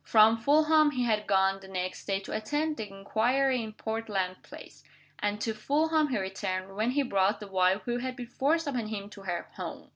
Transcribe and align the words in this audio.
From 0.03 0.37
Fulham 0.39 0.89
he 0.89 1.03
had 1.03 1.27
gone, 1.27 1.59
the 1.59 1.67
next 1.67 2.05
day, 2.07 2.19
to 2.21 2.31
attend 2.35 2.77
the 2.77 2.89
inquiry 2.91 3.61
in 3.61 3.73
Portland 3.73 4.41
Place. 4.41 4.83
And 5.19 5.39
to 5.41 5.53
Fulham 5.53 6.07
he 6.07 6.17
returned, 6.17 6.75
when 6.75 6.89
he 6.89 7.03
brought 7.03 7.39
the 7.39 7.45
wife 7.47 7.83
who 7.85 7.99
had 7.99 8.15
been 8.15 8.25
forced 8.25 8.65
upon 8.65 8.87
him 8.87 9.11
to 9.11 9.21
her 9.21 9.51
"home." 9.57 9.89